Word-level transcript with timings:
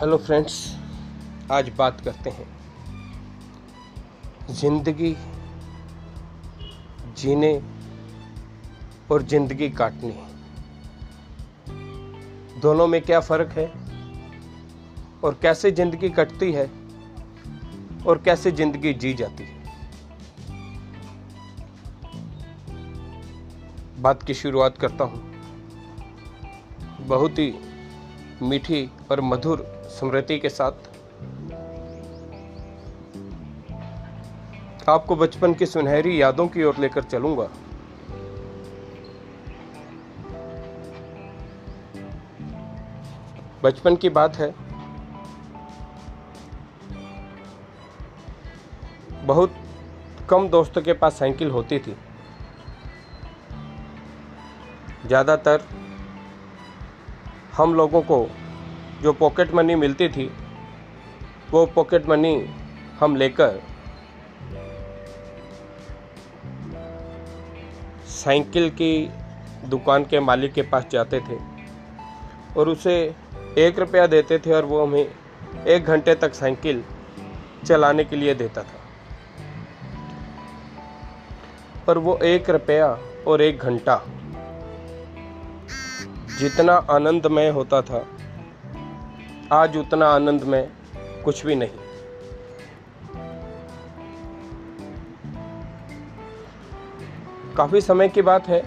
Hello 0.00 0.16
friends 0.16 0.54
आज 1.50 1.68
बात 1.68 2.00
करते 2.00 2.30
हैं। 2.30 2.46
ज़िंदगी 4.50 5.16
जीने 7.18 7.62
और 9.10 9.22
ज़िंदगी 9.22 9.68
काटने। 9.70 10.16
दोनों 12.60 12.86
में 12.86 13.00
क्या 13.02 13.20
फ़र्क 13.20 13.52
है? 13.52 13.66
और 15.24 15.38
कैसे 15.42 15.70
ज़िंदगी 15.70 16.08
कटती 16.10 16.52
है? 16.52 16.66
और 18.06 18.22
कैसे 18.24 18.50
ज़िंदगी 18.52 18.92
जी 18.94 19.14
जाती 19.14 19.44
है? 19.44 19.54
बात 23.98 24.22
की 24.22 24.34
शुरुआत 24.34 24.78
करता 24.78 25.04
हूँ। 25.04 25.22
बहुत 27.00 27.38
ही 27.38 27.54
मीठी 28.42 28.90
और 29.10 29.20
मधुर 29.20 29.64
स्मृति 29.90 30.38
के 30.38 30.48
साथ। 30.48 30.88
आपको 34.88 35.16
बचपन 35.16 35.54
की 35.54 35.66
सुनहरी 35.66 36.20
यादों 36.22 36.46
की 36.48 36.64
ओर 36.64 36.78
लेकर 36.78 37.02
चलूँगा। 37.02 37.48
बचपन 43.62 43.96
की 43.96 44.08
बात 44.08 44.36
है। 44.36 44.54
बहुत 49.24 49.54
कम 50.30 50.48
दोस्तों 50.48 50.82
के 50.82 50.92
पास 50.92 51.18
साइकिल 51.18 51.50
होती 51.50 51.78
थी। 51.78 51.96
ज़्यादातर 55.06 55.64
हम 57.56 57.74
लोगों 57.74 58.02
को 58.02 58.28
जो 59.02 59.12
पॉकेट 59.12 59.54
मनी 59.54 59.74
मिलती 59.74 60.08
थी, 60.08 60.30
वो 61.50 61.66
पॉकेट 61.66 62.06
मनी 62.08 62.34
हम 63.00 63.16
लेकर 63.16 63.60
साइकिल 68.06 68.68
की 68.70 69.08
दुकान 69.64 70.04
के 70.04 70.20
मालिक 70.20 70.52
के 70.52 70.62
पास 70.62 70.84
जाते 70.90 71.20
थे 71.20 71.38
और 72.56 72.68
उसे 72.68 73.14
एक 73.58 73.78
रुपया 73.78 74.06
देते 74.06 74.38
थे 74.38 74.52
और 74.52 74.64
वो 74.64 74.82
हमें 74.86 75.06
एक 75.66 75.84
घंटे 75.84 76.14
तक 76.14 76.34
साइकिल 76.34 76.84
चलाने 77.66 78.04
के 78.04 78.16
लिए 78.16 78.34
देता 78.34 78.62
था। 78.62 78.80
और 81.88 81.98
वो 81.98 82.18
एक 82.24 82.50
रुपया 82.50 82.86
और 83.26 83.42
एक 83.42 83.58
घंटा 83.58 83.96
जितना 86.38 86.72
आनंदमय 86.90 87.48
होता 87.48 87.80
था, 87.82 88.04
आज 89.52 89.76
उतना 89.76 90.06
आनंद 90.06 90.42
में 90.42 90.68
कुछ 91.24 91.46
भी 91.46 91.54
नहीं। 91.54 91.84
काफ़ी 97.56 97.80
समय 97.80 98.08
की 98.08 98.22
बात 98.22 98.48
है। 98.48 98.62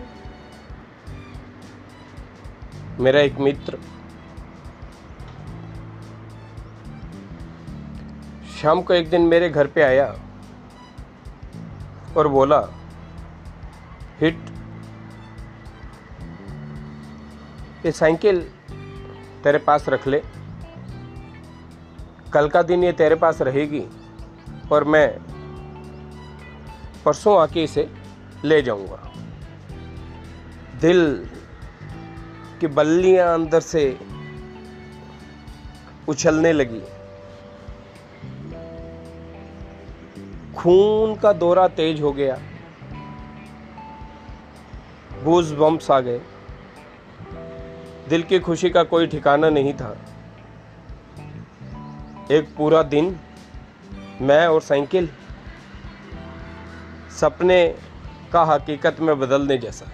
मेरा 2.99 3.19
एक 3.19 3.37
मित्र 3.39 3.77
शाम 8.61 8.81
को 8.81 8.93
एक 8.93 9.09
दिन 9.09 9.21
मेरे 9.21 9.49
घर 9.49 9.67
पे 9.67 9.81
आया 9.81 10.13
और 12.17 12.27
बोला, 12.27 12.59
हिट 14.21 14.39
ये 17.85 17.91
साइकिल 17.91 18.39
तेरे 19.43 19.57
पास 19.57 19.89
रख 19.89 20.07
ले। 20.07 20.21
कल 22.33 22.47
का 22.49 22.61
दिन 22.61 22.83
ये 22.83 22.91
तेरे 22.91 23.15
पास 23.15 23.41
रहेगी 23.41 23.83
और 24.71 24.83
मैं 24.83 25.07
परसों 27.05 27.39
आके 27.41 27.63
इसे 27.63 27.87
ले 28.45 28.61
जाऊँगा। 28.61 29.11
दिल 30.81 31.29
की 32.61 32.67
बल्लियाँ 32.67 33.33
अंदर 33.33 33.59
से 33.59 33.99
उछलने 36.07 36.51
लगी। 36.53 36.81
खून 40.57 41.15
का 41.15 41.33
दौरा 41.33 41.67
तेज 41.67 42.01
हो 42.01 42.11
गया। 42.11 42.37
बूज 45.23 45.51
बम्स 45.51 45.91
आ 45.91 45.99
गए। 45.99 46.21
दिल 48.07 48.23
की 48.23 48.39
खुशी 48.39 48.69
का 48.69 48.83
कोई 48.83 49.07
ठिकाना 49.07 49.49
नहीं 49.49 49.73
था। 49.73 49.97
एक 52.31 52.55
पूरा 52.57 52.83
दिन 52.83 53.19
मैं 54.21 54.47
और 54.47 54.61
साइकिल 54.61 55.09
सपने 57.19 57.75
का 58.33 58.43
हकीकत 58.43 58.97
में 58.99 59.19
बदलने 59.19 59.57
जैसा। 59.57 59.85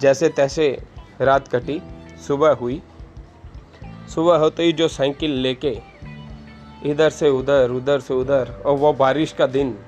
जैसे 0.00 0.28
तैसे 0.28 0.84
रात 1.20 1.48
कटी, 1.48 1.82
सुबह 2.26 2.50
हुई। 2.50 2.82
सुबह 4.14 4.36
होते 4.36 4.62
ही 4.62 4.72
जो 4.72 4.88
साइकिल 4.88 5.30
लेके 5.30 5.80
इधर 6.84 7.10
से 7.10 7.28
उधर 7.28 7.70
उधर 7.70 8.00
से 8.00 8.14
उधर, 8.14 8.62
और 8.66 8.76
वो 8.76 8.92
बारिश 8.92 9.32
का 9.32 9.46
दिन 9.46 9.78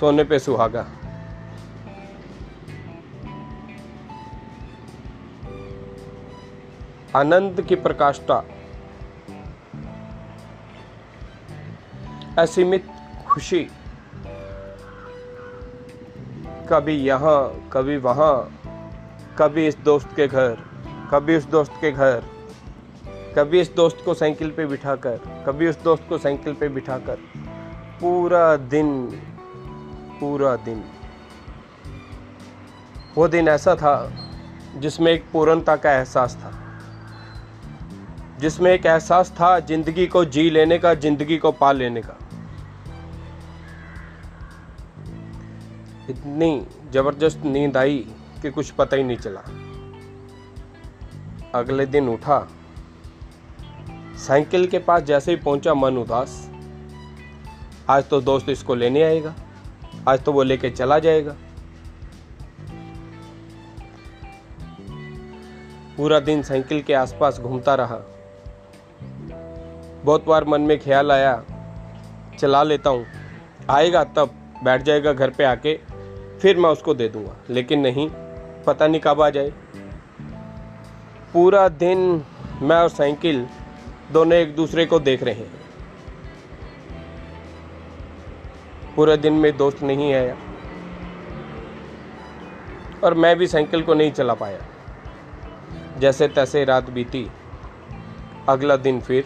सोने 0.00 0.24
पे 0.24 0.38
सुहागा। 0.38 0.86
आनंद 7.18 7.60
की 7.60 7.74
प्रकाष्ठा। 7.74 8.42
असीमित 12.38 12.86
खुशी 13.28 13.68
कभी 16.68 16.94
यहाँ, 16.96 17.70
कभी 17.72 17.96
वहाँ, 17.96 18.60
कभी 19.38 19.66
इस 19.66 19.76
दोस्त 19.78 20.08
के 20.16 20.26
घर, 20.26 20.56
कभी 21.12 21.36
उस 21.36 21.44
दोस्त 21.44 21.72
के 21.80 21.92
घर, 21.92 22.24
कभी 23.36 23.60
इस 23.60 23.74
दोस्त 23.74 24.02
को 24.04 24.14
साइकिल 24.14 24.50
पे 24.50 24.66
बिठाकर, 24.66 25.16
कभी 25.46 25.68
उस 25.68 25.82
दोस्त 25.82 26.08
को 26.08 26.18
साइकिल 26.18 26.54
पे 26.54 26.68
बिठाकर। 26.68 27.16
पूरा 28.00 28.56
दिन 28.56 29.06
पूरा 30.20 30.56
दिन। 30.56 30.84
वो 33.16 33.28
दिन 33.28 33.48
ऐसा 33.48 33.74
था 33.74 34.12
जिसमें 34.76 35.12
एक 35.12 35.24
पूर्णता 35.32 35.76
का 35.76 35.92
एहसास 35.92 36.36
था। 36.36 36.67
जिसमें 38.40 38.70
एक 38.70 38.86
एहसास 38.86 39.30
था 39.30 39.58
ज़िंदगी 39.60 40.06
को 40.06 40.24
जी 40.24 40.48
लेने 40.50 40.78
का, 40.78 40.92
ज़िंदगी 40.94 41.36
को 41.38 41.52
पा 41.52 41.70
लेने 41.72 42.02
का। 42.02 42.18
इतनी 46.10 46.66
ज़बरदस्त 46.92 47.40
नींद 47.44 47.76
आई 47.76 47.96
कि 48.42 48.50
कुछ 48.50 48.70
पता 48.70 48.96
ही 48.96 49.02
नहीं 49.02 49.16
चला। 49.16 49.40
अगले 51.54 51.86
दिन 51.86 52.08
उठा, 52.08 52.38
साइकिल 54.18 54.66
के 54.66 54.78
पास 54.78 55.02
जैसे 55.02 55.30
ही 55.30 55.36
पहुँचा 55.36 55.74
मन 55.74 55.96
उदास। 55.96 56.38
आज 57.90 58.08
तो 58.08 58.20
दोस्त 58.20 58.48
इसको 58.48 58.74
लेने 58.74 59.02
आएगा, 59.02 59.34
आज 60.08 60.22
तो 60.24 60.32
वो 60.32 60.42
लेके 60.42 60.70
चला 60.70 60.98
जाएगा। 60.98 61.36
पूरा 65.96 66.20
दिन 66.20 66.42
साइकिल 66.42 66.82
के 66.82 66.94
आसपास 66.94 67.38
घूमता 67.38 67.74
रहा। 67.74 68.00
बहुत 70.04 70.24
बार 70.26 70.44
मन 70.44 70.60
में 70.60 70.80
ख्याल 70.80 71.12
आया, 71.12 71.44
चला 72.38 72.62
लेता 72.62 72.90
हूँ। 72.90 73.06
आएगा 73.70 74.04
तब, 74.04 74.30
बैठ 74.64 74.82
जाएगा 74.82 75.12
घर 75.12 75.30
पे 75.30 75.44
आके, 75.44 75.80
फिर 76.42 76.56
मैं 76.56 76.70
उसको 76.70 76.94
दे 76.94 77.08
दूँगा। 77.08 77.36
लेकिन 77.50 77.80
नहीं, 77.80 78.10
पता 78.66 78.86
नहीं 78.86 79.00
कब 79.00 79.22
आ 79.22 79.30
जाए। 79.30 79.52
पूरा 81.32 81.68
दिन 81.68 82.24
मैं 82.62 82.76
और 82.76 82.88
साइकिल 82.88 83.46
दोनों 84.12 84.32
एक 84.32 84.56
दूसरे 84.56 84.86
को 84.86 84.98
देख 84.98 85.22
रहे 85.22 85.34
हैं। 85.34 85.50
पूरे 88.96 89.16
दिन 89.16 89.32
में 89.32 89.56
दोस्त 89.56 89.82
नहीं 89.82 90.14
आया। 90.14 90.36
और 93.04 93.14
मैं 93.14 93.36
भी 93.36 93.46
साइकिल 93.46 93.82
को 93.82 93.94
नहीं 93.94 94.12
चला 94.12 94.34
पाया। 94.34 94.58
जैसे 95.98 96.28
तैसे 96.28 96.64
रात 96.64 96.90
बीती, 96.90 97.30
अगला 98.48 98.76
दिन 98.76 99.00
फिर 99.00 99.24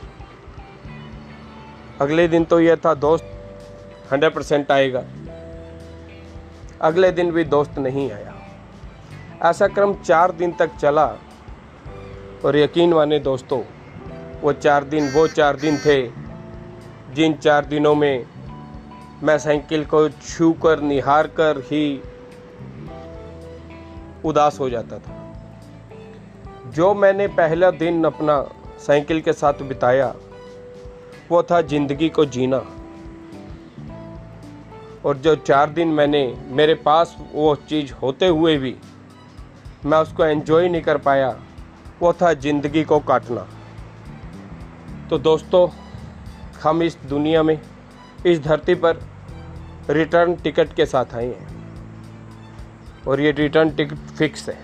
अगले 2.02 2.26
दिन 2.28 2.44
तो 2.44 2.60
यह 2.60 2.76
था 2.76 2.94
दोस्त 2.94 3.24
हंड्रेड 4.12 4.34
परसेंट 4.34 4.70
आएगा। 4.72 5.02
अगले 6.80 7.10
दिन 7.10 7.30
भी 7.30 7.44
दोस्त 7.44 7.78
नहीं 7.78 8.10
आया। 8.12 8.34
ऐसा 9.42 9.66
क्रम 9.66 9.94
चार 9.94 10.32
दिन 10.32 10.52
तक 10.52 10.70
चला 10.76 11.06
और 12.44 12.56
यकीन 12.56 12.92
माने 12.94 13.18
दोस्तों, 13.18 13.60
वो 14.40 14.52
चार 14.52 14.84
दिन, 14.84 15.12
वो 15.12 15.26
चार 15.28 15.56
दिन 15.56 15.76
थे, 15.76 16.02
जिन 17.14 17.34
चार 17.34 17.64
दिनों 17.64 17.94
में 17.94 18.26
मैं 19.22 19.38
साइकिल 19.38 19.84
को 19.84 20.08
छू 20.08 20.52
कर 20.52 20.80
निहार 20.80 21.26
कर 21.26 21.58
ही 21.60 21.84
उदास 24.24 24.60
हो 24.60 24.70
जाता 24.70 24.98
था। 24.98 26.70
जो 26.70 26.92
मैंने 26.94 27.26
पहला 27.28 27.70
दिन 27.70 28.04
अपना 28.04 28.42
साइकिल 28.86 29.20
के 29.20 29.32
साथ 29.32 29.62
बिताया 29.62 30.14
वो 31.32 31.42
था 31.42 31.60
ज़िंदगी 31.62 32.08
को 32.08 32.24
जीना। 32.24 32.56
और 35.04 35.16
जो 35.16 35.34
चार 35.36 35.70
दिन 35.70 35.88
मैंने 35.88 36.20
मेरे 36.48 36.74
पास 36.74 37.16
वो 37.32 37.54
चीज़ 37.68 37.92
होते 37.92 38.26
हुए 38.26 38.56
भी 38.58 38.74
मैं 39.84 39.98
उसको 39.98 40.24
एंजॉय 40.24 40.68
नहीं 40.68 40.82
कर 40.82 40.98
पाया, 40.98 41.28
वो 42.00 42.12
था 42.12 42.32
ज़िंदगी 42.34 42.82
को 42.84 42.98
काटना। 43.00 43.46
तो 45.10 45.18
दोस्तों, 45.18 45.68
हम 46.62 46.82
इस 46.82 46.98
दुनिया 47.06 47.42
में, 47.42 47.58
इस 48.26 48.40
धरती 48.40 48.74
पर 48.74 49.00
रिटर्न 49.90 50.34
टिकट 50.34 50.74
के 50.74 50.86
साथ 50.86 51.14
आए 51.14 51.26
हैं। 51.26 51.48
और 53.08 53.20
ये 53.20 53.30
रिटर्न 53.32 53.70
टिकट 53.70 53.96
फिक्स 53.96 54.48
है। 54.48 54.58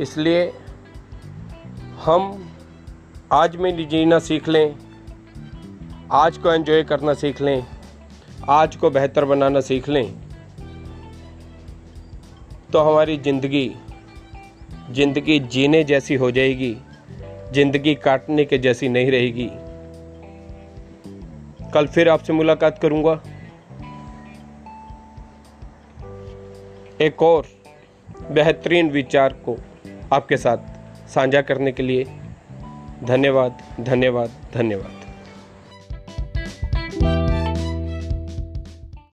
इसलिए 0.00 0.52
हम 2.04 2.52
आज 3.32 3.56
में 3.56 3.88
जीना 3.88 4.18
सीख 4.18 4.48
लें। 4.48 4.89
आज 6.12 6.38
को 6.38 6.52
एंजॉय 6.52 6.82
करना 6.82 7.12
सीख 7.14 7.40
लें। 7.40 7.66
आज 8.48 8.76
को 8.76 8.88
बेहतर 8.90 9.24
बनाना 9.24 9.60
सीख 9.60 9.88
लें। 9.88 10.12
तो 12.72 12.78
हमारी 12.78 13.16
ज़िंदगी 13.16 13.70
ज़िंदगी 14.90 15.38
जीने 15.40 15.84
जैसी 15.84 16.14
हो 16.14 16.30
जाएगी। 16.30 16.76
ज़िंदगी 17.52 17.94
काटने 17.94 18.44
के 18.44 18.58
जैसी 18.58 18.88
नहीं 18.88 19.10
रहेगी। 19.10 19.48
कल 21.74 21.86
फिर 21.86 22.08
आपसे 22.08 22.32
मुलाकात 22.32 22.78
करूँगा। 22.78 23.20
एक 27.00 27.22
और 27.22 27.46
बेहतरीन 28.30 28.90
विचार 28.90 29.32
को 29.32 29.56
आपके 30.12 30.36
साथ 30.36 31.08
साझा 31.08 31.42
करने 31.42 31.72
के 31.72 31.82
लिए 31.82 32.04
धन्यवाद 33.04 33.62
धन्यवाद 33.80 34.30
धन्यवाद। 34.54 34.99